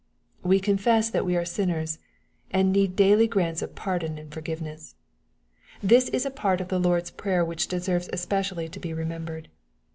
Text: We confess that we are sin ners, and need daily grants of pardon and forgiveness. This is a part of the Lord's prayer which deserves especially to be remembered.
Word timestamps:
We 0.41 0.59
confess 0.59 1.11
that 1.11 1.25
we 1.27 1.37
are 1.37 1.45
sin 1.45 1.69
ners, 1.69 1.99
and 2.49 2.71
need 2.73 2.95
daily 2.95 3.27
grants 3.27 3.61
of 3.61 3.75
pardon 3.75 4.17
and 4.17 4.33
forgiveness. 4.33 4.95
This 5.83 6.09
is 6.09 6.25
a 6.25 6.31
part 6.31 6.59
of 6.59 6.69
the 6.69 6.79
Lord's 6.79 7.11
prayer 7.11 7.45
which 7.45 7.67
deserves 7.67 8.09
especially 8.11 8.67
to 8.69 8.79
be 8.79 8.95
remembered. 8.95 9.49